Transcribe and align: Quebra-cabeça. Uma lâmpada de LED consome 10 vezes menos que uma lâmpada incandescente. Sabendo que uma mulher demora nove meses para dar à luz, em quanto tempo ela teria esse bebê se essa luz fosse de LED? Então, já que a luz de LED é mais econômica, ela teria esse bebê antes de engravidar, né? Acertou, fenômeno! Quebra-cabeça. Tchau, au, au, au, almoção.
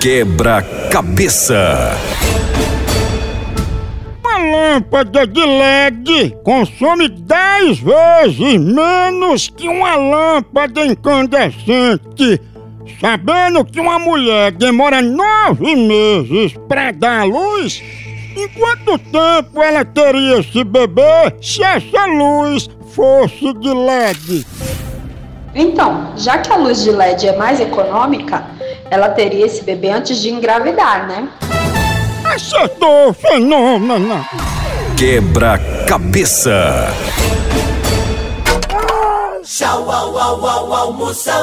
Quebra-cabeça. 0.00 1.90
Uma 4.24 4.38
lâmpada 4.38 5.26
de 5.26 5.40
LED 5.40 6.36
consome 6.44 7.08
10 7.08 7.80
vezes 7.80 8.60
menos 8.60 9.48
que 9.48 9.68
uma 9.68 9.96
lâmpada 9.96 10.86
incandescente. 10.86 12.40
Sabendo 13.00 13.64
que 13.64 13.80
uma 13.80 13.98
mulher 13.98 14.52
demora 14.52 15.02
nove 15.02 15.74
meses 15.74 16.54
para 16.68 16.92
dar 16.92 17.22
à 17.22 17.24
luz, 17.24 17.82
em 18.36 18.48
quanto 18.50 18.98
tempo 18.98 19.60
ela 19.60 19.84
teria 19.84 20.38
esse 20.38 20.62
bebê 20.62 21.34
se 21.42 21.60
essa 21.64 22.06
luz 22.06 22.70
fosse 22.94 23.52
de 23.54 23.74
LED? 23.74 24.46
Então, 25.56 26.12
já 26.16 26.38
que 26.38 26.52
a 26.52 26.56
luz 26.56 26.84
de 26.84 26.92
LED 26.92 27.26
é 27.26 27.36
mais 27.36 27.58
econômica, 27.58 28.46
ela 28.90 29.10
teria 29.10 29.46
esse 29.46 29.62
bebê 29.62 29.90
antes 29.90 30.18
de 30.18 30.30
engravidar, 30.30 31.06
né? 31.06 31.28
Acertou, 32.24 33.12
fenômeno! 33.12 34.24
Quebra-cabeça. 34.96 36.88
Tchau, 39.44 39.90
au, 39.90 40.18
au, 40.18 40.46
au, 40.46 40.72
almoção. 40.74 41.38